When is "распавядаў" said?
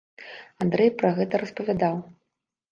1.45-2.03